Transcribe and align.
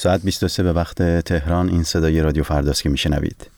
ساعت 0.00 0.22
23 0.22 0.62
به 0.62 0.72
وقت 0.72 1.02
تهران 1.20 1.68
این 1.68 1.82
صدای 1.82 2.20
رادیو 2.20 2.42
فرداست 2.42 2.82
که 2.82 2.88
میشنوید. 2.88 3.50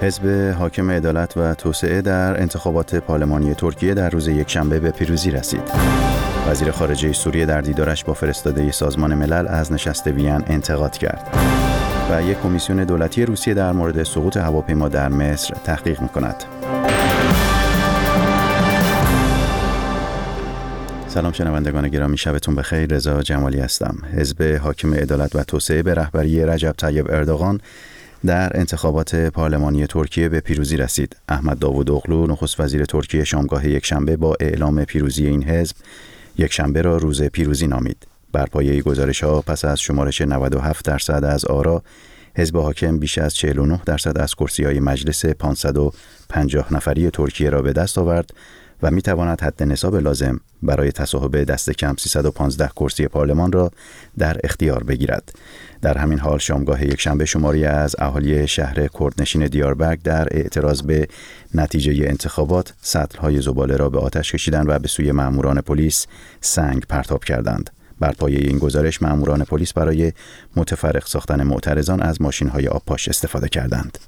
حزب 0.00 0.54
حاکم 0.58 0.90
عدالت 0.90 1.36
و 1.36 1.54
توسعه 1.54 2.02
در 2.02 2.40
انتخابات 2.40 2.94
پارلمانی 2.94 3.54
ترکیه 3.54 3.94
در 3.94 4.10
روز 4.10 4.28
یکشنبه 4.28 4.80
به 4.80 4.90
پیروزی 4.90 5.30
رسید. 5.30 5.70
وزیر 6.48 6.70
خارجه 6.70 7.12
سوریه 7.12 7.46
در 7.46 7.60
دیدارش 7.60 8.04
با 8.04 8.14
فرستاده 8.14 8.72
سازمان 8.72 9.14
ملل 9.14 9.46
از 9.48 9.72
نشست 9.72 10.06
وین 10.06 10.42
انتقاد 10.46 10.98
کرد. 10.98 11.36
و 12.10 12.22
یک 12.22 12.40
کمیسیون 12.40 12.84
دولتی 12.84 13.24
روسیه 13.24 13.54
در 13.54 13.72
مورد 13.72 14.02
سقوط 14.02 14.36
هواپیما 14.36 14.88
در 14.88 15.08
مصر 15.08 15.54
تحقیق 15.64 16.00
می 16.00 16.08
سلام 21.16 21.32
شنوندگان 21.32 21.88
گرامی 21.88 22.18
شبتون 22.18 22.54
بخیر. 22.54 22.94
رضا 22.94 23.22
جمالی 23.22 23.60
هستم. 23.60 23.98
حزب 24.12 24.42
حاکم 24.42 24.94
عدالت 24.94 25.36
و 25.36 25.44
توسعه 25.44 25.82
به 25.82 25.94
رهبری 25.94 26.44
رجب 26.44 26.72
طیب 26.72 27.10
اردوغان 27.10 27.60
در 28.26 28.50
انتخابات 28.54 29.14
پارلمانی 29.14 29.86
ترکیه 29.86 30.28
به 30.28 30.40
پیروزی 30.40 30.76
رسید. 30.76 31.16
احمد 31.28 31.58
داوود 31.58 31.90
اغلو 31.90 32.26
نخست 32.26 32.60
وزیر 32.60 32.84
ترکیه 32.84 33.24
شامگاه 33.24 33.68
یکشنبه 33.68 34.16
با 34.16 34.36
اعلام 34.40 34.84
پیروزی 34.84 35.26
این 35.26 35.44
حزب 35.44 35.76
یکشنبه 36.38 36.82
را 36.82 36.96
روز 36.96 37.22
پیروزی 37.22 37.66
نامید. 37.66 38.06
بر 38.32 38.46
پایه 38.46 38.82
گزارش 38.82 39.24
ها 39.24 39.42
پس 39.42 39.64
از 39.64 39.80
شمارش 39.80 40.20
97 40.20 40.84
درصد 40.84 41.24
از 41.24 41.44
آرا 41.44 41.82
حزب 42.36 42.56
حاکم 42.56 42.98
بیش 42.98 43.18
از 43.18 43.34
49 43.34 43.80
درصد 43.86 44.18
از 44.18 44.34
کرسی 44.34 44.64
های 44.64 44.80
مجلس 44.80 45.26
550 45.26 46.74
نفری 46.74 47.10
ترکیه 47.10 47.50
را 47.50 47.62
به 47.62 47.72
دست 47.72 47.98
آورد. 47.98 48.30
و 48.82 48.90
می 48.90 49.02
تواند 49.02 49.40
حد 49.40 49.62
نصاب 49.62 49.96
لازم 49.96 50.40
برای 50.62 50.92
تصاحب 50.92 51.44
دست 51.44 51.70
کم 51.70 51.94
315 51.98 52.68
کرسی 52.68 53.08
پارلمان 53.08 53.52
را 53.52 53.70
در 54.18 54.40
اختیار 54.44 54.84
بگیرد. 54.84 55.32
در 55.82 55.98
همین 55.98 56.18
حال 56.18 56.38
شامگاه 56.38 56.84
یکشنبه 56.84 57.24
شماری 57.24 57.64
از 57.64 57.96
اهالی 57.98 58.48
شهر 58.48 58.88
کردنشین 58.88 59.46
دیاربرگ 59.46 60.02
در 60.02 60.28
اعتراض 60.30 60.82
به 60.82 61.08
نتیجه 61.54 62.08
انتخابات 62.08 62.74
های 63.18 63.42
زباله 63.42 63.76
را 63.76 63.90
به 63.90 63.98
آتش 63.98 64.32
کشیدند 64.32 64.68
و 64.68 64.78
به 64.78 64.88
سوی 64.88 65.12
ماموران 65.12 65.60
پلیس 65.60 66.06
سنگ 66.40 66.82
پرتاب 66.88 67.24
کردند. 67.24 67.70
بر 68.00 68.12
پایه 68.12 68.38
این 68.38 68.58
گزارش 68.58 69.02
ماموران 69.02 69.44
پلیس 69.44 69.72
برای 69.72 70.12
متفرق 70.56 71.06
ساختن 71.06 71.42
معترضان 71.42 72.02
از 72.02 72.22
ماشین 72.22 72.48
های 72.48 72.68
آبپاش 72.68 73.08
استفاده 73.08 73.48
کردند. 73.48 73.98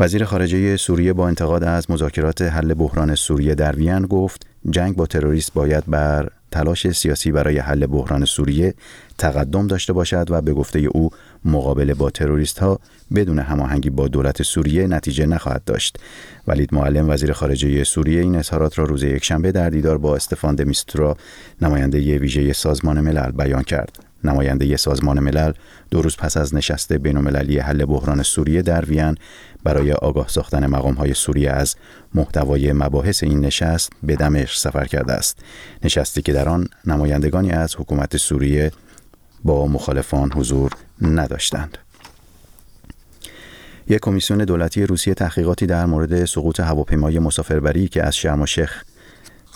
وزیر 0.00 0.24
خارجه 0.24 0.76
سوریه 0.76 1.12
با 1.12 1.28
انتقاد 1.28 1.64
از 1.64 1.90
مذاکرات 1.90 2.42
حل 2.42 2.74
بحران 2.74 3.14
سوریه 3.14 3.54
در 3.54 3.76
وین 3.76 4.02
گفت 4.02 4.46
جنگ 4.70 4.96
با 4.96 5.06
تروریست 5.06 5.54
باید 5.54 5.84
بر 5.86 6.28
تلاش 6.50 6.90
سیاسی 6.90 7.32
برای 7.32 7.58
حل 7.58 7.86
بحران 7.86 8.24
سوریه 8.24 8.74
تقدم 9.18 9.66
داشته 9.66 9.92
باشد 9.92 10.26
و 10.30 10.40
به 10.40 10.52
گفته 10.52 10.78
او 10.78 11.10
مقابله 11.44 11.94
با 11.94 12.10
تروریست 12.10 12.58
ها 12.58 12.80
بدون 13.14 13.38
هماهنگی 13.38 13.90
با 13.90 14.08
دولت 14.08 14.42
سوریه 14.42 14.86
نتیجه 14.86 15.26
نخواهد 15.26 15.64
داشت. 15.64 15.98
ولید 16.48 16.74
معلم 16.74 17.10
وزیر 17.10 17.32
خارجه 17.32 17.84
سوریه 17.84 18.20
این 18.20 18.36
اظهارات 18.36 18.78
را 18.78 18.84
روز 18.84 19.02
یکشنبه 19.02 19.52
در 19.52 19.70
دیدار 19.70 19.98
با 19.98 20.16
استفان 20.16 20.64
میسترا 20.64 21.16
نماینده 21.62 22.18
ویژه 22.18 22.52
سازمان 22.52 23.00
ملل 23.00 23.30
بیان 23.30 23.62
کرد. 23.62 24.09
نماینده 24.24 24.76
سازمان 24.76 25.20
ملل 25.20 25.52
دو 25.90 26.02
روز 26.02 26.16
پس 26.16 26.36
از 26.36 26.54
نشست 26.54 26.92
بینالمللی 26.92 27.58
حل 27.58 27.84
بحران 27.84 28.22
سوریه 28.22 28.62
در 28.62 28.84
وین 28.84 29.14
برای 29.64 29.92
آگاه 29.92 30.28
ساختن 30.28 30.66
مقام 30.66 30.94
های 30.94 31.14
سوریه 31.14 31.50
از 31.50 31.76
محتوای 32.14 32.72
مباحث 32.72 33.22
این 33.22 33.40
نشست 33.40 33.92
به 34.02 34.16
دمشق 34.16 34.58
سفر 34.58 34.84
کرده 34.84 35.12
است. 35.12 35.38
نشستی 35.84 36.22
که 36.22 36.32
در 36.32 36.48
آن 36.48 36.68
نمایندگانی 36.86 37.50
از 37.50 37.76
حکومت 37.76 38.16
سوریه 38.16 38.72
با 39.44 39.66
مخالفان 39.66 40.32
حضور 40.32 40.70
نداشتند. 41.02 41.78
یک 43.88 44.00
کمیسیون 44.02 44.44
دولتی 44.44 44.86
روسیه 44.86 45.14
تحقیقاتی 45.14 45.66
در 45.66 45.86
مورد 45.86 46.24
سقوط 46.24 46.60
هواپیمای 46.60 47.18
مسافربری 47.18 47.88
که 47.88 48.02
از 48.02 48.16
شرم 48.16 48.40
الشیخ 48.40 48.84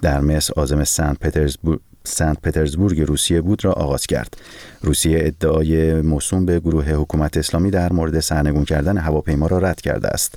در 0.02 0.20
مصر 0.20 0.52
عازم 0.56 0.84
سنت 0.84 1.18
سنت 2.06 2.40
پترزبورگ 2.40 3.00
روسیه 3.00 3.40
بود 3.40 3.64
را 3.64 3.72
آغاز 3.72 4.06
کرد. 4.06 4.36
روسیه 4.82 5.18
ادعای 5.20 6.02
موسوم 6.02 6.46
به 6.46 6.60
گروه 6.60 6.90
حکومت 6.90 7.36
اسلامی 7.36 7.70
در 7.70 7.92
مورد 7.92 8.20
سرنگون 8.20 8.64
کردن 8.64 8.98
هواپیما 8.98 9.46
را 9.46 9.58
رد 9.58 9.80
کرده 9.80 10.08
است. 10.08 10.34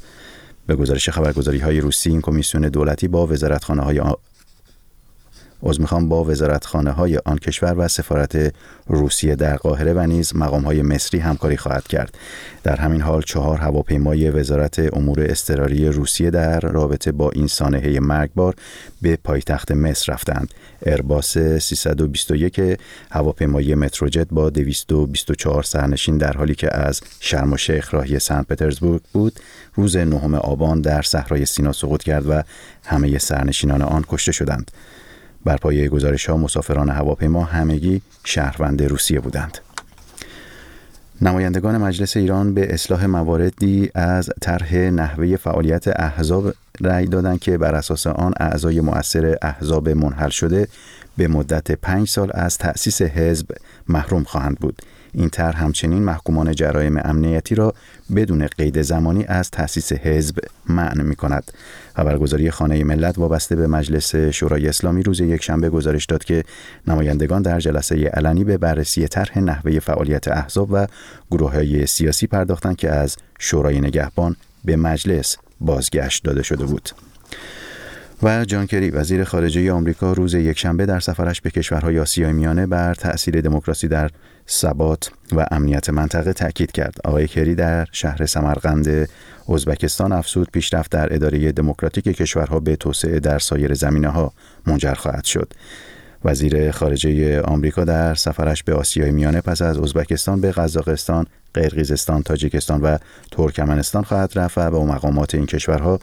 به 0.68 0.76
گزارش 0.76 1.10
خبرگزاری 1.10 1.60
های 1.60 1.80
روسی 1.80 2.10
این 2.10 2.22
کمیسیون 2.22 2.70
دولتی 2.70 3.08
با 3.08 3.28
وزارتخانه 3.28 3.82
های 3.82 4.00
از 5.66 5.82
می‌خوام 5.82 6.10
با 6.10 6.24
وزارتخانه 6.24 6.92
های 6.92 7.18
آن 7.26 7.38
کشور 7.38 7.76
و 7.78 7.88
سفارت 7.88 8.54
روسیه 8.88 9.36
در 9.36 9.56
قاهره 9.56 9.94
و 9.94 10.00
نیز 10.00 10.36
مقام 10.36 10.64
های 10.64 10.82
مصری 10.82 11.20
همکاری 11.20 11.58
خواهد 11.58 11.88
کرد. 11.88 12.18
در 12.64 12.76
همین 12.76 13.02
حال 13.02 13.22
چهار 13.22 13.58
هواپیمای 13.58 14.30
وزارت 14.30 14.80
امور 14.80 15.18
اضطراری 15.30 15.90
روسیه 15.90 16.30
در 16.30 16.60
رابطه 16.60 17.12
با 17.12 17.30
این 17.30 17.48
سانحه 17.48 18.00
مرگبار 18.00 18.56
به 19.02 19.18
پایتخت 19.24 19.72
مصر 19.72 20.14
رفتند. 20.14 20.54
ارباس 20.86 21.38
321 21.38 22.80
هواپیمای 23.12 23.76
متروجت 23.76 24.28
با 24.32 24.50
224 24.50 25.64
سرنشین 25.64 26.18
در 26.18 26.34
حالی 26.34 26.56
که 26.56 26.78
از 26.78 27.02
شرم 27.20 27.54
و 27.54 27.58
شیخ 27.58 27.94
راهی 27.94 28.20
سن 28.20 28.44
پترزبورگ 28.44 29.02
بود 29.14 29.40
روز 29.76 29.98
نهم 29.98 30.34
آبان 30.34 30.82
در 30.82 31.02
صحرای 31.02 31.46
سینا 31.46 31.74
سقوط 31.74 32.04
کرد 32.04 32.30
و 32.30 32.44
همه 32.86 33.18
سرنشینان 33.18 33.82
آن 33.82 34.06
کشته 34.08 34.32
شدند. 34.32 34.72
بر 35.46 35.58
پایه 35.58 35.90
گزارش 35.90 36.30
ها 36.30 36.38
مسافران 36.38 36.90
هواپیما 36.90 37.44
همگی 37.44 38.02
شهروند 38.24 38.84
روسیه 38.84 39.20
بودند. 39.20 39.58
نمایندگان 41.22 41.78
مجلس 41.78 42.18
ایران 42.18 42.54
به 42.54 42.74
اصلاح 42.74 43.06
مواردی 43.06 43.90
از 43.96 44.30
طرح 44.42 44.76
نحوه 44.76 45.36
فعالیت 45.36 45.88
احزاب 45.88 46.54
رأی 46.82 47.06
دادند 47.06 47.40
که 47.40 47.58
بر 47.58 47.76
اساس 47.76 48.08
آن 48.08 48.34
اعضای 48.40 48.82
مؤثر 48.82 49.38
احزاب 49.42 49.90
منحل 49.90 50.30
شده 50.30 50.68
به 51.18 51.28
مدت 51.28 51.72
پنج 51.72 52.08
سال 52.08 52.32
از 52.34 52.58
تأسیس 52.58 53.02
حزب 53.02 53.48
محروم 53.88 54.24
خواهند 54.24 54.58
بود 54.60 54.82
این 55.18 55.30
طرح 55.30 55.64
همچنین 55.64 56.04
محکومان 56.04 56.56
جرایم 56.56 56.98
امنیتی 56.98 57.56
را 57.56 57.74
بدون 58.16 58.48
قید 58.48 58.82
زمانی 58.82 59.26
از 59.26 59.52
تأسیس 59.52 59.94
حزب 59.94 60.38
معنی 60.70 61.04
می 61.04 61.16
کند. 61.16 61.52
خبرگزاری 61.96 62.52
خانه 62.52 62.84
ملت 62.84 63.18
وابسته 63.18 63.56
به 63.56 63.68
مجلس 63.68 64.16
شورای 64.16 64.68
اسلامی 64.68 65.04
روز 65.04 65.20
یکشنبه 65.20 65.70
گزارش 65.70 66.06
داد 66.06 66.24
که 66.24 66.44
نمایندگان 66.88 67.42
در 67.42 67.60
جلسه 67.60 67.96
علنی 67.96 68.44
به 68.44 68.58
بررسی 68.58 69.08
طرح 69.08 69.40
نحوه 69.40 69.80
فعالیت 69.80 70.28
احزاب 70.28 70.70
و 70.72 70.88
گروه 71.32 71.52
های 71.52 71.86
سیاسی 71.86 72.28
پرداختند 72.28 72.76
که 72.76 72.92
از 72.92 73.16
شورای 73.40 73.80
نگهبان 73.80 74.36
به 74.66 74.76
مجلس 74.76 75.38
بازگشت 75.62 76.24
داده 76.24 76.44
شده 76.44 76.66
بود. 76.66 76.90
و 78.24 78.46
جان 78.46 78.66
کری 78.66 78.90
وزیر 78.90 79.24
خارجه 79.24 79.72
آمریکا 79.72 80.14
روز 80.14 80.34
یکشنبه 80.34 80.86
در 80.86 81.00
سفرش 81.00 81.42
به 81.42 81.50
کشورهای 81.50 82.00
آسیای 82.00 82.34
میانه 82.34 82.68
بر 82.68 82.94
تأثیر 82.94 83.42
دموکراسی 83.42 83.88
در 83.88 84.10
ثبات 84.50 85.12
و 85.32 85.46
امنیت 85.52 85.90
منطقه 85.90 86.34
تاکید 86.34 86.72
کرد. 86.72 86.96
آقای 87.06 87.28
کری 87.28 87.56
در 87.56 87.88
شهر 87.92 88.26
سمرقند 88.26 89.10
ازبکستان 89.50 90.12
افسود 90.12 90.52
پیشرفت 90.52 90.92
در 90.92 91.14
اداره 91.14 91.52
دموکراتیک 91.52 92.04
کشورها 92.04 92.60
به 92.60 92.76
توسعه 92.76 93.20
در 93.20 93.40
سایر 93.40 93.74
زمینه 93.74 94.10
ها 94.10 94.34
منجر 94.68 94.94
خواهد 94.94 95.26
شد. 95.26 95.54
وزیر 96.26 96.72
خارجه 96.72 97.42
آمریکا 97.42 97.84
در 97.84 98.16
سفرش 98.16 98.64
به 98.64 98.74
آسیای 98.74 99.12
میانه 99.12 99.42
پس 99.42 99.62
از 99.62 99.78
ازبکستان 99.78 100.42
به 100.42 100.52
قزاقستان 100.52 101.26
قرقیزستان، 101.58 102.24
تاجیکستان 102.24 102.82
و 102.82 102.98
ترکمنستان 103.32 104.04
خواهد 104.04 104.32
رفت 104.36 104.58
و 104.58 104.72
با 104.72 104.86
مقامات 104.86 105.36
این 105.36 105.46
کشورها 105.46 106.00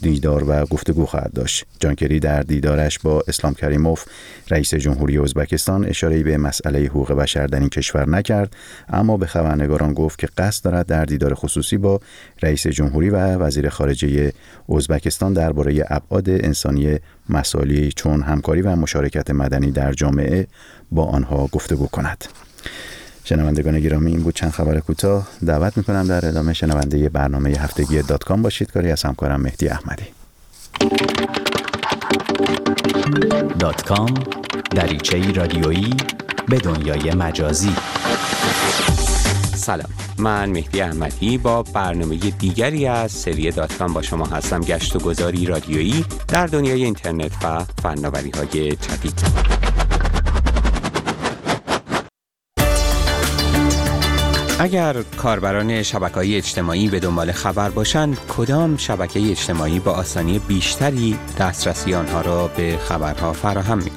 دیدار 0.00 0.44
و 0.48 0.66
گفتگو 0.66 1.06
خواهد 1.06 1.32
داشت. 1.32 1.64
جانکری 1.80 2.20
در 2.20 2.42
دیدارش 2.42 2.98
با 2.98 3.22
اسلام 3.28 3.54
کریموف 3.54 4.04
رئیس 4.50 4.74
جمهوری 4.74 5.18
ازبکستان 5.18 5.84
اشاره 5.84 6.22
به 6.22 6.36
مسئله 6.36 6.78
حقوق 6.78 7.12
بشر 7.12 7.46
در 7.46 7.60
این 7.60 7.68
کشور 7.68 8.08
نکرد 8.08 8.56
اما 8.88 9.16
به 9.16 9.26
خبرنگاران 9.26 9.94
گفت 9.94 10.18
که 10.18 10.28
قصد 10.38 10.64
دارد 10.64 10.86
در 10.86 11.04
دیدار 11.04 11.34
خصوصی 11.34 11.76
با 11.76 12.00
رئیس 12.42 12.66
جمهوری 12.66 13.10
و 13.10 13.16
وزیر 13.16 13.68
خارجه 13.68 14.32
ازبکستان 14.76 15.32
درباره 15.32 15.84
ابعاد 15.88 16.30
انسانی 16.30 16.98
مسائلی 17.28 17.92
چون 17.92 18.22
همکاری 18.22 18.62
و 18.62 18.76
مشارکت 18.76 19.30
مدنی 19.30 19.70
در 19.70 19.92
جامعه 19.92 20.46
با 20.90 21.04
آنها 21.04 21.46
گفتگو 21.46 21.86
کند. 21.86 22.24
شنوندگان 23.28 23.80
گرامی 23.80 24.10
این 24.10 24.20
بود 24.20 24.34
چند 24.34 24.50
خبر 24.50 24.80
کوتاه. 24.80 25.28
دعوت 25.46 25.76
می‌کنم 25.76 26.06
در 26.06 26.28
ادامه 26.28 26.52
شنونده 26.52 27.08
برنامه 27.08 27.50
هفتگی 27.50 28.02
دات 28.02 28.24
کام 28.24 28.42
باشید. 28.42 28.72
کاری 28.72 28.92
از 28.92 29.02
همکارم 29.02 29.40
مهدی 29.40 29.68
احمدی. 29.68 30.04
دات 33.58 33.82
کام 33.82 34.14
دریچه 34.70 35.32
رادیویی 35.32 35.96
به 36.48 36.58
دنیای 36.58 37.14
مجازی. 37.14 37.72
سلام 39.54 39.90
من 40.18 40.50
مهدی 40.50 40.80
احمدی 40.80 41.38
با 41.38 41.62
برنامه 41.62 42.16
دیگری 42.16 42.86
از 42.86 43.12
سری 43.12 43.50
دات 43.50 43.78
کام 43.78 43.92
با 43.92 44.02
شما 44.02 44.26
هستم. 44.26 44.60
گشت 44.60 44.96
و 44.96 44.98
گذاری 44.98 45.46
رادیویی 45.46 46.04
در 46.28 46.46
دنیای 46.46 46.84
اینترنت 46.84 47.32
و 47.44 47.64
فناوری 47.82 48.30
های 48.30 48.70
جدید. 48.70 49.57
اگر 54.60 55.02
کاربران 55.02 55.82
شبکه 55.82 56.36
اجتماعی 56.36 56.88
به 56.88 57.00
دنبال 57.00 57.32
خبر 57.32 57.70
باشند 57.70 58.18
کدام 58.28 58.76
شبکه 58.76 59.30
اجتماعی 59.30 59.80
با 59.80 59.92
آسانی 59.92 60.38
بیشتری 60.38 61.18
دسترسی 61.38 61.94
آنها 61.94 62.20
را 62.20 62.48
به 62.48 62.78
خبرها 62.88 63.32
فراهم 63.32 63.78
می 63.78 63.90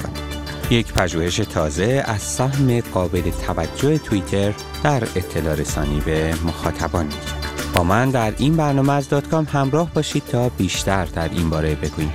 یک 0.69 0.93
پژوهش 0.93 1.35
تازه 1.35 2.03
از 2.07 2.21
سهم 2.21 2.79
قابل 2.79 3.31
توجه 3.47 3.97
توییتر 3.97 4.53
در 4.83 5.03
اطلاع 5.03 5.55
رسانی 5.55 5.99
به 5.99 6.33
مخاطبان 6.45 7.05
میگه. 7.05 7.17
با 7.73 7.83
من 7.83 8.09
در 8.09 8.33
این 8.37 8.55
برنامه 8.55 8.93
از 8.93 9.09
دات 9.09 9.33
همراه 9.33 9.93
باشید 9.93 10.23
تا 10.25 10.49
بیشتر 10.49 11.05
در 11.05 11.29
این 11.29 11.49
باره 11.49 11.75
بگوییم. 11.75 12.13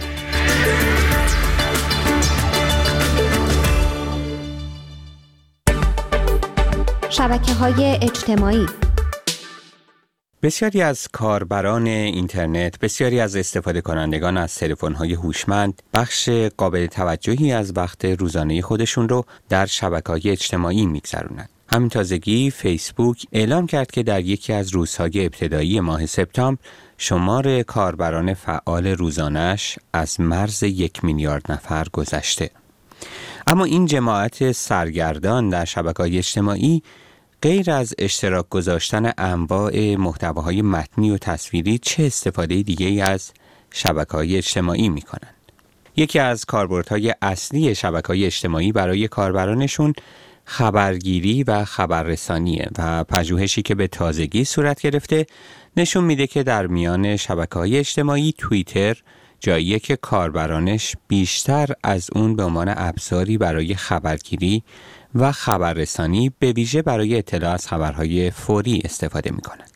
شبکه 7.16 7.52
های 7.52 7.98
اجتماعی 8.02 8.66
بسیاری 10.42 10.82
از 10.82 11.08
کاربران 11.12 11.86
اینترنت، 11.86 12.78
بسیاری 12.78 13.20
از 13.20 13.36
استفاده 13.36 13.80
کنندگان 13.80 14.36
از 14.36 14.54
تلفن 14.54 14.92
های 14.92 15.12
هوشمند 15.12 15.82
بخش 15.94 16.28
قابل 16.56 16.86
توجهی 16.86 17.52
از 17.52 17.72
وقت 17.76 18.04
روزانه 18.04 18.62
خودشون 18.62 19.08
رو 19.08 19.24
در 19.48 19.66
شبکه 19.66 20.12
های 20.12 20.30
اجتماعی 20.30 20.86
میگذرونند. 20.86 21.48
همین 21.68 21.88
تازگی 21.88 22.50
فیسبوک 22.50 23.26
اعلام 23.32 23.66
کرد 23.66 23.90
که 23.90 24.02
در 24.02 24.20
یکی 24.20 24.52
از 24.52 24.74
روزهای 24.74 25.24
ابتدایی 25.24 25.80
ماه 25.80 26.06
سپتامبر 26.06 26.60
شمار 26.98 27.62
کاربران 27.62 28.34
فعال 28.34 28.86
روزانش 28.86 29.78
از 29.92 30.20
مرز 30.20 30.62
یک 30.62 31.04
میلیارد 31.04 31.52
نفر 31.52 31.86
گذشته. 31.92 32.50
اما 33.46 33.64
این 33.64 33.86
جماعت 33.86 34.52
سرگردان 34.52 35.48
در 35.48 35.64
شبکه 35.64 36.02
های 36.02 36.18
اجتماعی 36.18 36.82
غیر 37.42 37.70
از 37.70 37.94
اشتراک 37.98 38.48
گذاشتن 38.48 39.12
انواع 39.18 39.96
محتواهای 39.96 40.62
متنی 40.62 41.10
و 41.10 41.18
تصویری 41.18 41.78
چه 41.78 42.02
استفاده 42.06 42.62
دیگه 42.62 43.04
از 43.04 43.32
شبکه 43.70 44.12
های 44.12 44.36
اجتماعی 44.36 44.88
می 44.88 45.02
کنند؟ 45.02 45.34
یکی 45.96 46.18
از 46.18 46.44
کاربردهای 46.44 47.14
اصلی 47.22 47.74
شبکه 47.74 48.08
های 48.08 48.26
اجتماعی 48.26 48.72
برای 48.72 49.08
کاربرانشون 49.08 49.92
خبرگیری 50.44 51.44
و 51.44 51.64
خبررسانیه 51.64 52.68
و 52.78 53.04
پژوهشی 53.04 53.62
که 53.62 53.74
به 53.74 53.88
تازگی 53.88 54.44
صورت 54.44 54.80
گرفته 54.80 55.26
نشون 55.76 56.04
میده 56.04 56.26
که 56.26 56.42
در 56.42 56.66
میان 56.66 57.16
شبکه 57.16 57.58
های 57.58 57.78
اجتماعی 57.78 58.34
توییتر 58.38 59.02
جایی 59.40 59.78
که 59.78 59.96
کاربرانش 59.96 60.96
بیشتر 61.08 61.68
از 61.82 62.10
اون 62.12 62.36
به 62.36 62.42
عنوان 62.42 62.74
ابزاری 62.76 63.38
برای 63.38 63.74
خبرگیری 63.74 64.62
و 65.16 65.32
خبررسانی 65.32 66.32
به 66.38 66.52
ویژه 66.52 66.82
برای 66.82 67.18
اطلاع 67.18 67.52
از 67.52 67.66
خبرهای 67.66 68.30
فوری 68.30 68.82
استفاده 68.84 69.30
می 69.30 69.40
کنند. 69.40 69.70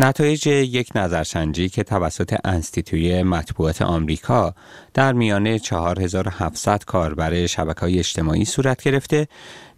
نتایج 0.00 0.46
یک 0.46 0.88
نظرسنجی 0.94 1.68
که 1.68 1.82
توسط 1.82 2.36
انستیتوی 2.44 3.22
مطبوعات 3.22 3.82
آمریکا 3.82 4.54
در 4.94 5.12
میان 5.12 5.58
4700 5.58 6.84
کاربر 6.84 7.46
شبکه 7.46 7.80
های 7.80 7.98
اجتماعی 7.98 8.44
صورت 8.44 8.82
گرفته 8.82 9.28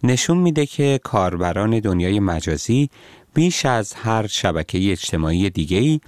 نشون 0.03 0.37
میده 0.37 0.65
که 0.65 0.99
کاربران 1.03 1.79
دنیای 1.79 2.19
مجازی 2.19 2.89
بیش 3.33 3.65
از 3.65 3.93
هر 3.93 4.27
شبکه 4.27 4.91
اجتماعی 4.91 5.49
دیگه‌ای 5.49 5.99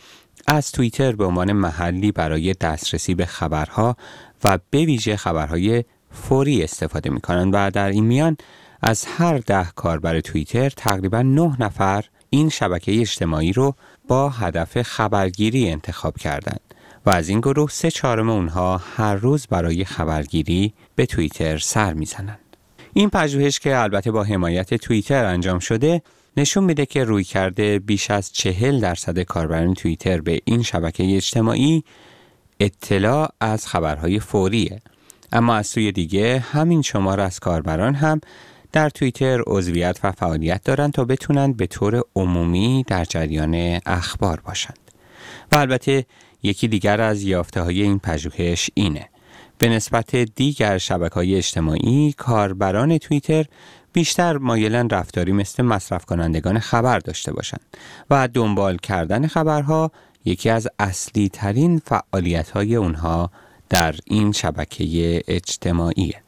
از 0.47 0.71
توییتر 0.71 1.11
به 1.11 1.25
عنوان 1.25 1.51
محلی 1.51 2.11
برای 2.11 2.53
دسترسی 2.53 3.15
به 3.15 3.25
خبرها 3.25 3.97
و 4.43 4.59
به 4.69 4.85
ویژه 4.85 5.15
خبرهای 5.15 5.83
فوری 6.11 6.63
استفاده 6.63 7.09
می 7.09 7.21
کنند 7.21 7.51
و 7.53 7.71
در 7.71 7.89
این 7.89 8.05
میان 8.05 8.37
از 8.81 9.05
هر 9.05 9.37
ده 9.37 9.67
کاربر 9.75 10.19
توییتر 10.19 10.69
تقریبا 10.69 11.21
نه 11.21 11.55
نفر 11.59 12.05
این 12.29 12.49
شبکه 12.49 13.01
اجتماعی 13.01 13.53
رو 13.53 13.75
با 14.07 14.29
هدف 14.29 14.81
خبرگیری 14.81 15.69
انتخاب 15.69 16.17
کردند 16.17 16.61
و 17.05 17.09
از 17.09 17.29
این 17.29 17.39
گروه 17.39 17.69
سه 17.69 17.91
چهارم 17.91 18.29
اونها 18.29 18.77
هر 18.77 19.15
روز 19.15 19.47
برای 19.47 19.85
خبرگیری 19.85 20.73
به 20.95 21.05
توییتر 21.05 21.57
سر 21.57 21.93
می‌زنند. 21.93 22.39
این 22.93 23.09
پژوهش 23.09 23.59
که 23.59 23.77
البته 23.77 24.11
با 24.11 24.23
حمایت 24.23 24.73
توییتر 24.73 25.25
انجام 25.25 25.59
شده 25.59 26.01
نشون 26.37 26.63
میده 26.63 26.85
که 26.85 27.03
روی 27.03 27.23
کرده 27.23 27.79
بیش 27.79 28.11
از 28.11 28.33
چهل 28.33 28.79
درصد 28.79 29.19
کاربران 29.19 29.73
توییتر 29.73 30.21
به 30.21 30.41
این 30.45 30.63
شبکه 30.63 31.15
اجتماعی 31.15 31.83
اطلاع 32.59 33.31
از 33.39 33.67
خبرهای 33.67 34.19
فوریه 34.19 34.81
اما 35.31 35.55
از 35.55 35.67
سوی 35.67 35.91
دیگه 35.91 36.39
همین 36.51 36.81
شمار 36.81 37.19
از 37.19 37.39
کاربران 37.39 37.95
هم 37.95 38.21
در 38.71 38.89
توییتر 38.89 39.41
عضویت 39.47 39.99
و 40.03 40.11
فعالیت 40.11 40.63
دارند 40.63 40.93
تا 40.93 41.05
بتونند 41.05 41.57
به 41.57 41.67
طور 41.67 42.03
عمومی 42.15 42.85
در 42.87 43.05
جریان 43.05 43.79
اخبار 43.85 44.39
باشند. 44.39 44.79
و 45.51 45.55
البته 45.55 46.05
یکی 46.43 46.67
دیگر 46.67 47.01
از 47.01 47.23
یافته 47.23 47.61
های 47.61 47.81
این 47.81 47.99
پژوهش 47.99 48.69
اینه. 48.73 49.09
به 49.57 49.69
نسبت 49.69 50.15
دیگر 50.15 50.77
شبکه 50.77 51.15
های 51.15 51.35
اجتماعی 51.35 52.13
کاربران 52.17 52.97
توییتر 52.97 53.45
بیشتر 53.93 54.37
مایلن 54.37 54.89
رفتاری 54.89 55.31
مثل 55.31 55.63
مصرف 55.63 56.05
کنندگان 56.05 56.59
خبر 56.59 56.99
داشته 56.99 57.33
باشند 57.33 57.61
و 58.09 58.27
دنبال 58.27 58.77
کردن 58.77 59.27
خبرها 59.27 59.91
یکی 60.25 60.49
از 60.49 60.67
اصلی 60.79 61.29
ترین 61.29 61.81
فعالیت 61.85 62.49
های 62.49 62.75
اونها 62.75 63.31
در 63.69 63.95
این 64.05 64.31
شبکه 64.31 65.21
اجتماعیه. 65.27 66.21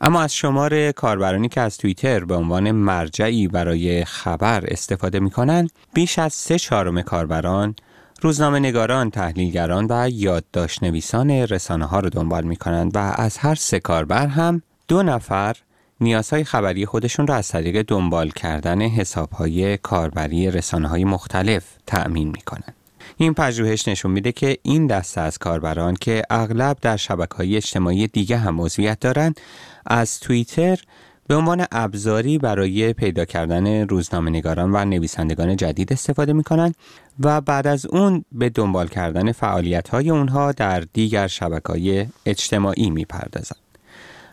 اما 0.00 0.22
از 0.22 0.34
شمار 0.34 0.92
کاربرانی 0.92 1.48
که 1.48 1.60
از 1.60 1.78
توییتر 1.78 2.24
به 2.24 2.34
عنوان 2.34 2.70
مرجعی 2.70 3.48
برای 3.48 4.04
خبر 4.04 4.64
استفاده 4.66 5.20
می 5.20 5.30
کنند 5.30 5.70
بیش 5.94 6.18
از 6.18 6.32
سه 6.32 6.58
چهارم 6.58 7.02
کاربران 7.02 7.74
روزنامه 8.22 8.58
نگاران، 8.58 9.10
تحلیلگران 9.10 9.86
و 9.90 10.08
یادداشت 10.08 10.82
نویسان 10.82 11.30
رسانه 11.30 11.84
ها 11.84 12.00
رو 12.00 12.08
دنبال 12.08 12.44
می 12.44 12.56
کنند 12.56 12.96
و 12.96 12.98
از 12.98 13.38
هر 13.38 13.54
سه 13.54 13.80
کاربر 13.80 14.26
هم 14.26 14.62
دو 14.88 15.02
نفر 15.02 15.56
نیازهای 16.00 16.44
خبری 16.44 16.86
خودشون 16.86 17.26
را 17.26 17.34
از 17.34 17.48
طریق 17.48 17.82
دنبال 17.82 18.30
کردن 18.30 18.82
حسابهای 18.82 19.76
کاربری 19.76 20.50
رسانه 20.50 20.88
های 20.88 21.04
مختلف 21.04 21.64
تأمین 21.86 22.28
می 22.28 22.40
کنند. 22.40 22.74
این 23.22 23.34
پژوهش 23.34 23.88
نشون 23.88 24.10
میده 24.10 24.32
که 24.32 24.58
این 24.62 24.86
دسته 24.86 25.20
از 25.20 25.38
کاربران 25.38 25.94
که 25.94 26.22
اغلب 26.30 26.76
در 26.80 26.96
شبکه 26.96 27.34
های 27.34 27.56
اجتماعی 27.56 28.06
دیگه 28.06 28.36
هم 28.36 28.54
موضوعیت 28.54 29.00
دارند 29.00 29.40
از 29.86 30.20
توییتر 30.20 30.78
به 31.26 31.34
عنوان 31.36 31.66
ابزاری 31.72 32.38
برای 32.38 32.92
پیدا 32.92 33.24
کردن 33.24 33.88
روزنامه 33.88 34.30
نگاران 34.30 34.72
و 34.72 34.84
نویسندگان 34.84 35.56
جدید 35.56 35.92
استفاده 35.92 36.32
می 36.32 36.42
کنند 36.42 36.74
و 37.20 37.40
بعد 37.40 37.66
از 37.66 37.86
اون 37.86 38.24
به 38.32 38.48
دنبال 38.48 38.88
کردن 38.88 39.32
فعالیت 39.32 39.88
های 39.88 40.10
اونها 40.10 40.52
در 40.52 40.80
دیگر 40.80 41.26
شبکه 41.26 41.68
های 41.68 42.06
اجتماعی 42.26 42.90
می 42.90 43.04
پردازند. 43.04 43.62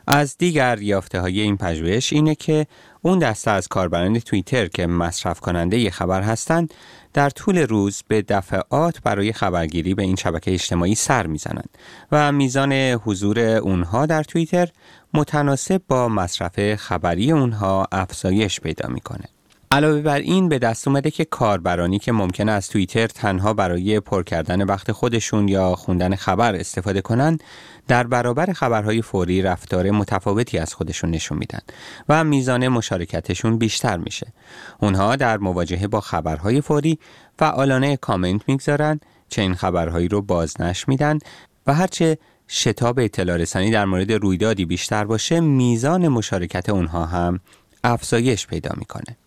از 0.08 0.38
دیگر 0.38 0.82
یافته 0.82 1.22
های 1.22 1.42
این 1.42 1.58
پژوهش 1.58 2.14
اینه 2.14 2.36
که 2.36 2.68
اون 3.02 3.20
دسته 3.20 3.52
از 3.52 3.68
کاربران 3.68 4.20
توییتر 4.20 4.68
که 4.68 4.88
مصرف 4.88 5.40
کننده 5.40 5.90
خبر 5.90 6.22
هستند 6.22 6.74
در 7.14 7.30
طول 7.30 7.58
روز 7.58 8.04
به 8.08 8.22
دفعات 8.22 9.02
برای 9.04 9.34
خبرگیری 9.34 9.94
به 9.94 10.04
این 10.04 10.16
شبکه 10.16 10.54
اجتماعی 10.54 10.96
سر 10.96 11.28
می‌زنند 11.28 11.70
و 12.12 12.32
میزان 12.32 12.74
حضور 12.74 13.40
اونها 13.40 14.06
در 14.06 14.24
توییتر 14.24 14.70
متناسب 15.14 15.82
با 15.88 16.10
مصرف 16.10 16.76
خبری 16.76 17.32
اونها 17.32 17.88
افزایش 17.92 18.60
پیدا 18.60 18.90
می‌کنه. 18.90 19.26
علاوه 19.72 20.02
بر 20.02 20.20
این 20.20 20.50
به 20.50 20.60
دست 20.60 20.88
اومده 20.88 21.12
که 21.12 21.26
کاربرانی 21.26 22.00
که 22.00 22.12
ممکن 22.12 22.50
از 22.50 22.70
توییتر 22.70 23.08
تنها 23.08 23.54
برای 23.54 24.00
پر 24.00 24.24
کردن 24.24 24.64
وقت 24.64 24.92
خودشون 24.92 25.48
یا 25.48 25.76
خوندن 25.76 26.16
خبر 26.16 26.56
استفاده 26.56 27.02
کنند 27.02 27.44
در 27.90 28.08
برابر 28.08 28.54
خبرهای 28.54 29.02
فوری 29.02 29.42
رفتار 29.42 29.92
متفاوتی 29.92 30.58
از 30.58 30.74
خودشون 30.74 31.10
نشون 31.10 31.38
میدن 31.38 31.60
و 32.10 32.24
میزان 32.24 32.68
مشارکتشون 32.68 33.58
بیشتر 33.58 33.98
میشه. 33.98 34.34
اونها 34.80 35.16
در 35.16 35.38
مواجهه 35.38 35.88
با 35.88 36.02
خبرهای 36.02 36.62
فوری 36.62 37.00
فعالانه 37.40 37.98
کامنت 37.98 38.42
می‌گذارن 38.48 39.00
چه 39.30 39.42
این 39.42 39.56
خبرهایی 39.56 40.08
رو 40.08 40.22
بازنش 40.22 40.88
میدن 40.88 41.20
و 41.68 41.74
هرچه 41.74 42.18
شتاب 42.48 43.00
اطلاع 43.00 43.38
رسانی 43.38 43.72
در 43.72 43.86
مورد 43.86 44.12
رویدادی 44.12 44.66
بیشتر 44.66 45.06
باشه 45.06 45.40
میزان 45.40 46.08
مشارکت 46.08 46.70
اونها 46.70 47.06
هم 47.06 47.40
افزایش 47.84 48.48
پیدا 48.48 48.72
می‌کنه. 48.78 49.18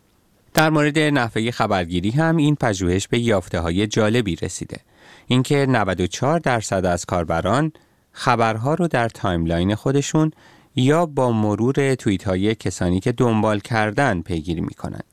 در 0.54 0.70
مورد 0.70 0.98
نحوه 0.98 1.50
خبرگیری 1.50 2.10
هم 2.10 2.36
این 2.36 2.56
پژوهش 2.56 3.08
به 3.08 3.18
یافته 3.18 3.60
های 3.60 3.86
جالبی 3.86 4.36
رسیده. 4.36 4.80
اینکه 5.26 5.66
94 5.66 6.38
درصد 6.38 6.86
از 6.86 7.04
کاربران 7.04 7.72
خبرها 8.12 8.74
رو 8.74 8.88
در 8.88 9.08
timeline 9.08 9.74
خودشون 9.74 10.30
یا 10.76 11.06
با 11.06 11.32
مرور 11.32 11.94
توییت 11.94 12.24
های 12.24 12.54
کسانی 12.54 13.00
که 13.00 13.12
دنبال 13.12 13.60
کردن 13.60 14.20
پیگیری 14.20 14.60
می 14.60 14.74
کنند 14.74 15.04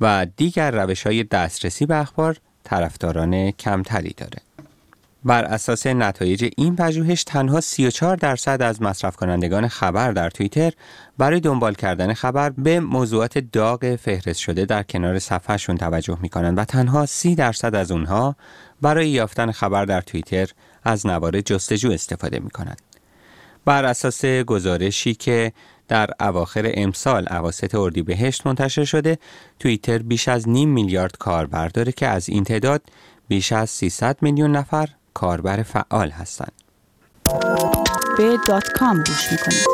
و 0.00 0.26
دیگر 0.36 0.70
روش 0.70 1.06
های 1.06 1.24
دسترسی 1.24 1.86
به 1.86 1.96
اخبار 1.96 2.36
طرفداران 2.64 3.50
کمتری 3.50 4.14
داره. 4.16 4.38
بر 5.24 5.44
اساس 5.44 5.86
نتایج 5.86 6.50
این 6.56 6.76
پژوهش 6.76 7.24
تنها 7.24 7.60
34 7.60 8.16
درصد 8.16 8.62
از 8.62 8.82
مصرف 8.82 9.16
کنندگان 9.16 9.68
خبر 9.68 10.12
در 10.12 10.30
توییتر 10.30 10.72
برای 11.18 11.40
دنبال 11.40 11.74
کردن 11.74 12.12
خبر 12.12 12.50
به 12.50 12.80
موضوعات 12.80 13.38
داغ 13.38 13.96
فهرست 13.96 14.40
شده 14.40 14.64
در 14.64 14.82
کنار 14.82 15.18
صفحهشون 15.18 15.76
توجه 15.76 16.18
می 16.22 16.28
کنند 16.28 16.58
و 16.58 16.64
تنها 16.64 17.06
30 17.06 17.34
درصد 17.34 17.74
از 17.74 17.90
اونها 17.90 18.36
برای 18.82 19.08
یافتن 19.08 19.50
خبر 19.50 19.84
در 19.84 20.00
توییتر 20.00 20.48
از 20.84 21.06
نوار 21.06 21.40
جستجو 21.40 21.92
استفاده 21.92 22.38
می 22.38 22.50
کنند. 22.50 22.82
بر 23.64 23.84
اساس 23.84 24.24
گزارشی 24.24 25.14
که 25.14 25.52
در 25.88 26.10
اواخر 26.20 26.70
امسال 26.74 27.26
اواسط 27.30 27.74
اردیبهشت 27.74 28.46
منتشر 28.46 28.84
شده 28.84 29.18
توییتر 29.58 29.98
بیش 29.98 30.28
از 30.28 30.48
نیم 30.48 30.68
میلیارد 30.68 31.16
کاربر 31.18 31.68
داره 31.68 31.92
که 31.92 32.06
از 32.06 32.28
این 32.28 32.44
تعداد 32.44 32.82
بیش 33.28 33.52
از 33.52 33.70
300 33.70 34.16
میلیون 34.20 34.56
نفر 34.56 34.88
کاربر 35.14 35.62
فعال 35.62 36.10
هستند. 36.10 36.52
به 38.16 38.38
دات 38.48 38.68
کام 38.68 38.96
گوش 38.96 39.32
می‌کنید. 39.32 39.73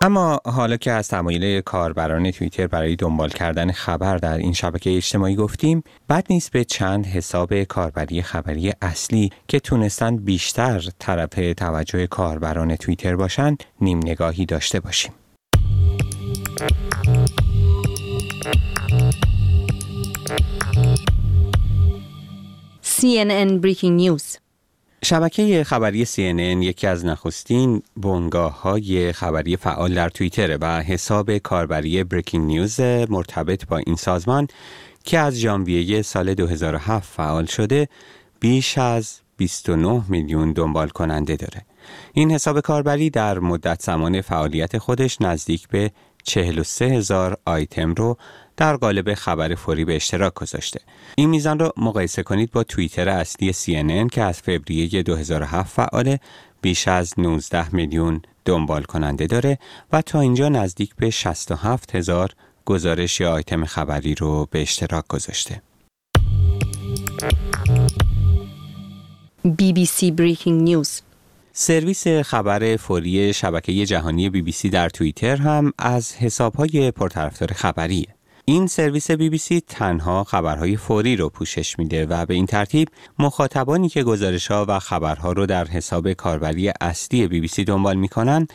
اما 0.00 0.40
حالا 0.44 0.76
که 0.76 0.92
از 0.92 1.08
تمایل 1.08 1.60
کاربران 1.60 2.30
توییتر 2.30 2.66
برای 2.66 2.96
دنبال 2.96 3.28
کردن 3.28 3.72
خبر 3.72 4.16
در 4.16 4.38
این 4.38 4.52
شبکه 4.52 4.96
اجتماعی 4.96 5.36
گفتیم 5.36 5.82
بد 6.08 6.26
نیست 6.30 6.52
به 6.52 6.64
چند 6.64 7.06
حساب 7.06 7.62
کاربری 7.62 8.22
خبری 8.22 8.72
اصلی 8.82 9.30
که 9.48 9.60
تونستند 9.60 10.24
بیشتر 10.24 10.88
طرف 10.98 11.54
توجه 11.56 12.06
کاربران 12.06 12.76
توییتر 12.76 13.16
باشند 13.16 13.64
نیم 13.80 13.98
نگاهی 13.98 14.46
داشته 14.46 14.80
باشیم. 14.80 15.12
CNN 22.82 23.60
Breaking 23.60 23.96
News. 24.02 24.45
شبکه 25.06 25.64
خبری 25.64 26.06
CNN 26.06 26.64
یکی 26.64 26.86
از 26.86 27.04
نخستین 27.04 27.82
بنگاه 27.96 28.60
های 28.60 29.12
خبری 29.12 29.56
فعال 29.56 29.94
در 29.94 30.08
توییتر 30.08 30.58
و 30.60 30.82
حساب 30.82 31.38
کاربری 31.38 32.04
بریکینگ 32.04 32.46
نیوز 32.46 32.80
مرتبط 32.80 33.66
با 33.66 33.76
این 33.76 33.96
سازمان 33.96 34.48
که 35.04 35.18
از 35.18 35.34
ژانویه 35.34 36.02
سال 36.02 36.34
2007 36.34 37.12
فعال 37.16 37.46
شده 37.46 37.88
بیش 38.40 38.78
از 38.78 39.20
29 39.36 40.02
میلیون 40.08 40.52
دنبال 40.52 40.88
کننده 40.88 41.36
داره. 41.36 41.66
این 42.12 42.30
حساب 42.30 42.60
کاربری 42.60 43.10
در 43.10 43.38
مدت 43.38 43.82
زمان 43.82 44.20
فعالیت 44.20 44.78
خودش 44.78 45.20
نزدیک 45.20 45.68
به 45.68 45.90
43 46.26 46.84
هزار 46.84 47.36
آیتم 47.44 47.94
رو 47.94 48.16
در 48.56 48.76
قالب 48.76 49.14
خبر 49.14 49.54
فوری 49.54 49.84
به 49.84 49.96
اشتراک 49.96 50.34
گذاشته. 50.34 50.80
این 51.16 51.30
میزان 51.30 51.58
رو 51.58 51.72
مقایسه 51.76 52.22
کنید 52.22 52.50
با 52.50 52.62
توییتر 52.62 53.08
اصلی 53.08 53.52
CNN 53.52 54.10
که 54.12 54.22
از 54.22 54.40
فوریه 54.40 55.02
2007 55.02 55.74
فعال 55.74 56.16
بیش 56.60 56.88
از 56.88 57.14
19 57.18 57.74
میلیون 57.74 58.22
دنبال 58.44 58.82
کننده 58.82 59.26
داره 59.26 59.58
و 59.92 60.02
تا 60.02 60.20
اینجا 60.20 60.48
نزدیک 60.48 60.94
به 60.96 61.10
67 61.10 61.94
هزار 61.94 62.30
گزارش 62.64 63.20
یا 63.20 63.32
آیتم 63.32 63.64
خبری 63.64 64.14
رو 64.14 64.48
به 64.50 64.62
اشتراک 64.62 65.04
گذاشته. 65.08 65.62
BBC 69.46 70.10
Breaking 70.18 70.58
News 70.68 71.05
سرویس 71.58 72.08
خبر 72.08 72.76
فوری 72.76 73.32
شبکه 73.32 73.86
جهانی 73.86 74.30
بی 74.30 74.42
بی 74.42 74.52
سی 74.52 74.70
در 74.70 74.88
توییتر 74.88 75.36
هم 75.36 75.72
از 75.78 76.14
حسابهای 76.16 76.90
پرطرفدار 76.90 77.52
خبریه. 77.52 78.06
این 78.44 78.66
سرویس 78.66 79.10
بی 79.10 79.30
بی 79.30 79.38
سی 79.38 79.60
تنها 79.60 80.24
خبرهای 80.24 80.76
فوری 80.76 81.16
رو 81.16 81.28
پوشش 81.28 81.78
میده 81.78 82.06
و 82.06 82.26
به 82.26 82.34
این 82.34 82.46
ترتیب 82.46 82.88
مخاطبانی 83.18 83.88
که 83.88 84.02
گزارش 84.02 84.46
ها 84.46 84.64
و 84.68 84.78
خبرها 84.78 85.32
رو 85.32 85.46
در 85.46 85.64
حساب 85.64 86.12
کاربری 86.12 86.72
اصلی 86.80 87.28
بی 87.28 87.40
بی 87.40 87.48
سی 87.48 87.64
دنبال 87.64 87.96
می‌کنن 87.96 88.46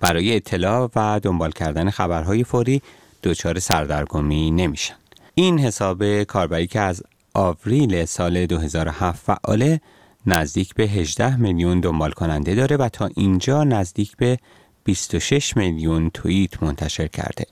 برای 0.00 0.36
اطلاع 0.36 0.90
و 0.96 1.20
دنبال 1.22 1.50
کردن 1.50 1.90
خبرهای 1.90 2.44
فوری 2.44 2.82
دچار 3.22 3.58
سردرگمی 3.58 4.50
نمیشن. 4.50 4.94
این 5.34 5.58
حساب 5.58 6.22
کاربری 6.22 6.66
که 6.66 6.80
از 6.80 7.02
آوریل 7.34 8.04
سال 8.04 8.46
2007 8.46 9.22
فعاله 9.26 9.80
نزدیک 10.26 10.74
به 10.74 10.84
18 10.84 11.36
میلیون 11.36 11.80
دنبال 11.80 12.10
کننده 12.10 12.54
داره 12.54 12.76
و 12.76 12.88
تا 12.88 13.10
اینجا 13.16 13.64
نزدیک 13.64 14.16
به 14.16 14.38
26 14.84 15.56
میلیون 15.56 16.10
توییت 16.10 16.62
منتشر 16.62 17.06
کرده. 17.06 17.44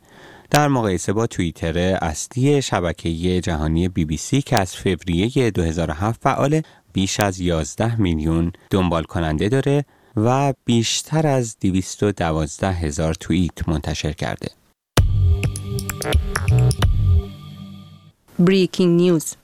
در 0.50 0.68
مقایسه 0.68 1.12
با 1.12 1.26
توییتر 1.26 1.78
اصلی 2.02 2.62
شبکه 2.62 3.40
جهانی 3.40 3.88
بی 3.88 4.04
بی 4.04 4.16
سی 4.16 4.42
که 4.42 4.60
از 4.60 4.76
فوریه 4.76 5.50
2007 5.50 6.20
فعال 6.22 6.62
بیش 6.92 7.20
از 7.20 7.40
11 7.40 8.00
میلیون 8.00 8.52
دنبال 8.70 9.02
کننده 9.02 9.48
داره 9.48 9.84
و 10.16 10.54
بیشتر 10.64 11.26
از 11.26 11.56
212 11.60 12.72
هزار 12.72 13.14
توییت 13.14 13.68
منتشر 13.68 14.12
کرده. 14.12 14.48
Breaking 18.38 18.98
News 19.00 19.43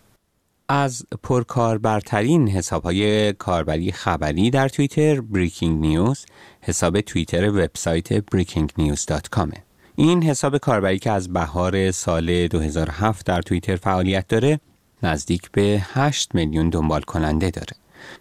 از 0.72 1.02
پرکاربرترین 1.22 2.48
حساب 2.48 2.82
های 2.82 3.32
کاربری 3.32 3.92
خبری 3.92 4.50
در 4.50 4.68
توییتر 4.68 5.20
بریکینگ 5.20 5.80
نیوز 5.80 6.26
حساب 6.60 7.00
توییتر 7.00 7.48
وبسایت 7.48 8.18
breakingnews.com 8.18 9.58
این 9.96 10.22
حساب 10.22 10.58
کاربری 10.58 10.98
که 10.98 11.10
از 11.10 11.32
بهار 11.32 11.90
سال 11.90 12.48
2007 12.48 13.26
در 13.26 13.42
توییتر 13.42 13.76
فعالیت 13.76 14.28
داره 14.28 14.60
نزدیک 15.02 15.50
به 15.52 15.82
8 15.92 16.34
میلیون 16.34 16.70
دنبال 16.70 17.00
کننده 17.00 17.50
داره. 17.50 17.76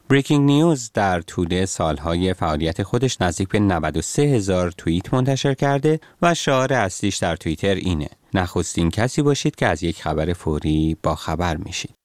Breaking 0.10 0.46
News 0.46 0.92
در 0.94 1.22
طول 1.22 1.66
سالهای 1.66 2.34
فعالیت 2.34 2.84
خودش 2.84 3.22
نزدیک 3.22 3.50
به 3.50 3.60
93 3.60 4.22
هزار 4.22 4.72
توییت 4.72 5.14
منتشر 5.14 5.54
کرده 5.54 6.00
و 6.22 6.34
شعار 6.34 6.74
اصلیش 6.74 7.18
در 7.18 7.36
توییتر 7.36 7.76
اینه 7.76 8.10
نخستین 8.34 8.90
کسی 8.90 9.22
باشید 9.22 9.56
که 9.56 9.68
از 9.68 9.84
یک 9.84 10.02
خبر 10.02 10.34
فوری 10.34 10.98
با 11.04 11.16
خبر 11.16 11.58
میشید. 11.58 11.99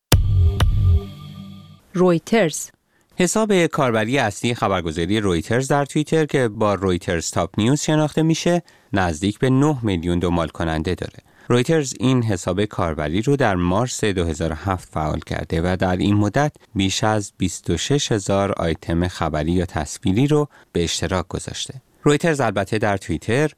رویترز 1.97 2.71
حساب 3.17 3.67
کاربری 3.67 4.19
اصلی 4.19 4.55
خبرگزاری 4.55 5.21
رویترز 5.21 5.69
در 5.69 5.85
توییتر 5.85 6.27
که 6.27 6.49
با 6.49 6.75
رویترز 6.75 7.31
Top 7.31 7.51
News 7.59 7.81
شناخته 7.81 8.23
میشه 8.23 8.63
نزدیک 8.93 9.39
به 9.39 9.51
9 9.51 9.77
میلیون 9.83 10.19
دنبال 10.19 10.49
کننده 10.49 10.95
داره. 10.95 11.19
رویترز 11.49 11.95
این 12.01 12.23
حساب 12.23 12.65
کاربری 12.65 13.23
رو 13.23 13.37
در 13.37 13.55
مارس 13.55 14.05
2007 14.05 14.89
فعال 14.93 15.21
کرده 15.21 15.61
و 15.73 15.77
در 15.77 15.97
این 15.97 16.17
مدت 16.17 16.53
بیش 16.75 17.05
از 17.05 17.33
26 17.39 18.13
هزار 18.13 18.53
آیتم 18.53 19.09
خبری 19.09 19.53
یا 19.53 19.67
تصویری 19.67 20.27
رو 20.27 20.49
به 20.73 20.85
اشتراک 20.85 21.29
گذاشته. 21.29 21.75
رویترز 22.03 22.41
البته 22.41 22.79
در 22.79 22.97
توییتر 22.97 23.51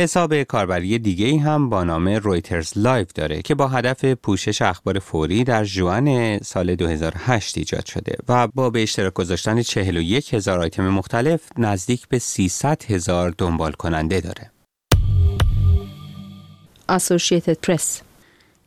حساب 0.00 0.42
کاربری 0.42 0.98
دیگه 0.98 1.26
ای 1.26 1.36
هم 1.36 1.68
با 1.68 1.84
نام 1.84 2.08
رویترز 2.08 2.72
Live 2.76 3.06
داره 3.14 3.42
که 3.42 3.54
با 3.54 3.68
هدف 3.68 4.04
پوشش 4.04 4.62
اخبار 4.62 4.98
فوری 4.98 5.44
در 5.44 5.64
ژوئن 5.64 6.38
سال 6.38 6.74
2008 6.74 7.58
ایجاد 7.58 7.86
شده 7.86 8.16
و 8.28 8.48
با 8.48 8.70
به 8.70 8.82
اشتراک 8.82 9.12
گذاشتن 9.14 9.62
41 9.62 10.34
هزار 10.34 10.60
آیتم 10.60 10.88
مختلف 10.88 11.40
نزدیک 11.58 12.08
به 12.08 12.18
300 12.18 12.82
هزار 12.82 13.34
دنبال 13.38 13.72
کننده 13.72 14.20
داره. 14.20 14.50
Associated 16.88 17.56
Press 17.66 18.07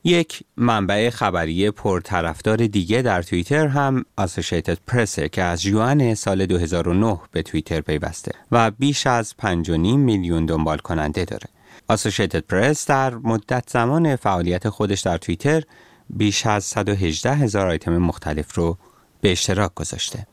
یک 0.04 0.44
منبع 0.58 1.10
خبری 1.10 1.72
پرطرفدار 1.72 2.58
دیگه 2.58 3.02
در 3.02 3.22
توییتر 3.22 3.68
هم 3.68 4.06
Associated 4.22 4.78
Press 4.92 5.20
که 5.20 5.42
از 5.42 5.62
ژوئن 5.62 6.16
سال 6.16 6.46
2009 6.46 7.20
به 7.32 7.42
توییتر 7.42 7.82
پیوسته 7.82 8.32
و 8.52 8.72
بیش 8.72 9.08
از 9.08 9.34
5.5 9.42 9.70
میلیون 9.78 10.46
دنبال 10.46 10.78
کننده 10.78 11.26
داره. 11.26 11.48
Associated 11.92 12.42
Press 12.52 12.86
در 12.88 13.16
مدت 13.16 13.64
زمان 13.70 14.16
فعالیت 14.16 14.70
خودش 14.70 15.02
در 15.02 15.18
توییتر 15.18 15.64
بیش 16.10 16.46
از 16.46 16.64
118 16.64 17.34
هزار 17.34 17.68
آیتم 17.68 17.98
مختلف 17.98 18.56
رو 18.56 18.78
به 19.22 19.32
اشتراک 19.32 19.74
گذاشته. 19.76 20.28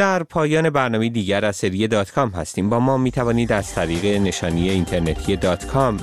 در 0.00 0.22
پایان 0.22 0.70
برنامه 0.70 1.08
دیگر 1.08 1.44
از 1.44 1.56
سری 1.56 1.88
دات 1.88 2.10
کام 2.10 2.28
هستیم. 2.28 2.70
با 2.70 2.80
ما 2.80 2.96
می 2.96 3.10
توانید 3.10 3.52
از 3.52 3.74
طریق 3.74 4.04
نشانی 4.20 4.70
اینترنتی 4.70 5.36
دات 5.36 5.66
کام 5.66 5.96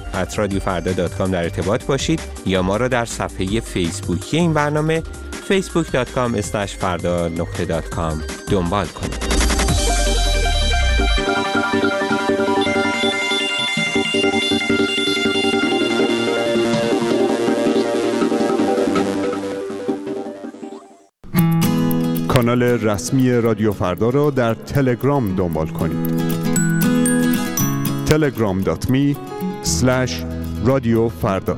فردا 0.60 0.94
در 1.32 1.44
ارتباط 1.44 1.86
باشید 1.86 2.22
یا 2.46 2.62
ما 2.62 2.77
را 2.77 2.88
در 2.88 3.06
صفحه 3.06 3.60
فیسبوکی 3.60 4.38
این 4.38 4.54
برنامه 4.54 5.04
facebook.com 5.50 6.36
فردا 6.75 7.30
دنبال 8.51 8.86
کنید. 8.86 9.47
کانال 22.38 22.63
رسمی 22.63 23.32
رادیو 23.32 23.72
فردا 23.72 24.10
را 24.10 24.29
در 24.29 24.53
تلگرام 24.53 25.36
دنبال 25.36 25.67
کنید. 25.67 26.22
telegram.me 28.08 29.15
رادیو 30.65 31.10
فردا. 31.10 31.58